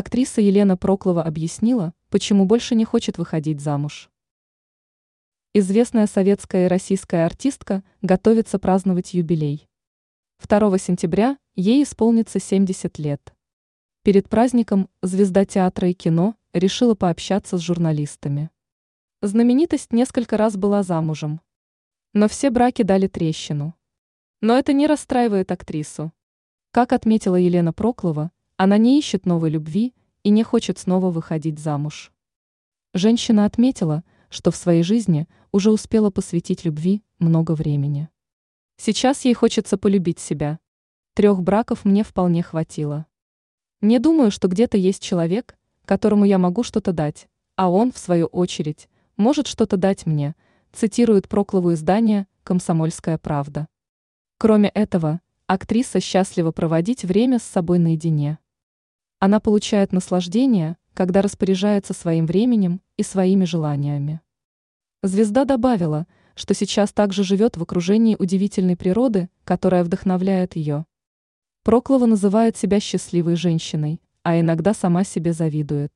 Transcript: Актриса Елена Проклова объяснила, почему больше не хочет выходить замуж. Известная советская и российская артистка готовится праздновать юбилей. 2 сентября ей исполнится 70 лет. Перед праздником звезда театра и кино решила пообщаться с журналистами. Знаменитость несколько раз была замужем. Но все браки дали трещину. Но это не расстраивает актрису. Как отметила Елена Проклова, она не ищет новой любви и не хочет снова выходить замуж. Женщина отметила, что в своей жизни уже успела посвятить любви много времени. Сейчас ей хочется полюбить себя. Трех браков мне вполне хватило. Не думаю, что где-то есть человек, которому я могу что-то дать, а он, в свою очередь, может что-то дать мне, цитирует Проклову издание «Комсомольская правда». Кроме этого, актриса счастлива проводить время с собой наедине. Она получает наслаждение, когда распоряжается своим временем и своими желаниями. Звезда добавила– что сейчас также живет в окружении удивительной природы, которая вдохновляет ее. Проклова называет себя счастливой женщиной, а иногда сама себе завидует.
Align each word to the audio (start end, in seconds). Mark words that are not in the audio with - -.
Актриса 0.00 0.40
Елена 0.40 0.78
Проклова 0.78 1.22
объяснила, 1.22 1.92
почему 2.08 2.46
больше 2.46 2.74
не 2.74 2.86
хочет 2.86 3.18
выходить 3.18 3.60
замуж. 3.60 4.08
Известная 5.52 6.06
советская 6.06 6.64
и 6.64 6.68
российская 6.68 7.26
артистка 7.26 7.84
готовится 8.00 8.58
праздновать 8.58 9.12
юбилей. 9.12 9.68
2 10.42 10.78
сентября 10.78 11.36
ей 11.54 11.82
исполнится 11.82 12.40
70 12.40 12.98
лет. 12.98 13.34
Перед 14.02 14.30
праздником 14.30 14.88
звезда 15.02 15.44
театра 15.44 15.90
и 15.90 15.92
кино 15.92 16.34
решила 16.54 16.94
пообщаться 16.94 17.58
с 17.58 17.60
журналистами. 17.60 18.48
Знаменитость 19.20 19.92
несколько 19.92 20.38
раз 20.38 20.56
была 20.56 20.82
замужем. 20.82 21.42
Но 22.14 22.26
все 22.26 22.48
браки 22.48 22.84
дали 22.84 23.06
трещину. 23.06 23.74
Но 24.40 24.56
это 24.56 24.72
не 24.72 24.86
расстраивает 24.86 25.52
актрису. 25.52 26.10
Как 26.70 26.94
отметила 26.94 27.36
Елена 27.36 27.74
Проклова, 27.74 28.32
она 28.62 28.76
не 28.76 28.98
ищет 28.98 29.24
новой 29.24 29.48
любви 29.48 29.94
и 30.22 30.28
не 30.28 30.42
хочет 30.42 30.78
снова 30.78 31.10
выходить 31.10 31.58
замуж. 31.58 32.12
Женщина 32.92 33.46
отметила, 33.46 34.04
что 34.28 34.50
в 34.50 34.56
своей 34.56 34.82
жизни 34.82 35.26
уже 35.50 35.70
успела 35.70 36.10
посвятить 36.10 36.66
любви 36.66 37.02
много 37.18 37.52
времени. 37.52 38.10
Сейчас 38.76 39.24
ей 39.24 39.32
хочется 39.32 39.78
полюбить 39.78 40.18
себя. 40.18 40.58
Трех 41.14 41.40
браков 41.42 41.86
мне 41.86 42.04
вполне 42.04 42.42
хватило. 42.42 43.06
Не 43.80 43.98
думаю, 43.98 44.30
что 44.30 44.46
где-то 44.46 44.76
есть 44.76 45.02
человек, 45.02 45.56
которому 45.86 46.26
я 46.26 46.36
могу 46.36 46.62
что-то 46.62 46.92
дать, 46.92 47.30
а 47.56 47.70
он, 47.70 47.90
в 47.92 47.96
свою 47.96 48.26
очередь, 48.26 48.90
может 49.16 49.46
что-то 49.46 49.78
дать 49.78 50.04
мне, 50.04 50.34
цитирует 50.70 51.30
Проклову 51.30 51.72
издание 51.72 52.26
«Комсомольская 52.42 53.16
правда». 53.16 53.68
Кроме 54.36 54.68
этого, 54.68 55.22
актриса 55.46 55.98
счастлива 55.98 56.52
проводить 56.52 57.04
время 57.04 57.38
с 57.38 57.44
собой 57.44 57.78
наедине. 57.78 58.38
Она 59.20 59.38
получает 59.38 59.92
наслаждение, 59.92 60.76
когда 60.92 61.22
распоряжается 61.22 61.94
своим 61.94 62.26
временем 62.26 62.80
и 62.96 63.04
своими 63.04 63.44
желаниями. 63.44 64.20
Звезда 65.04 65.44
добавила– 65.44 66.08
что 66.40 66.54
сейчас 66.54 66.90
также 66.90 67.22
живет 67.22 67.58
в 67.58 67.62
окружении 67.62 68.16
удивительной 68.18 68.74
природы, 68.74 69.28
которая 69.44 69.84
вдохновляет 69.84 70.56
ее. 70.56 70.86
Проклова 71.64 72.06
называет 72.06 72.56
себя 72.56 72.80
счастливой 72.80 73.36
женщиной, 73.36 74.00
а 74.22 74.40
иногда 74.40 74.72
сама 74.72 75.04
себе 75.04 75.34
завидует. 75.34 75.92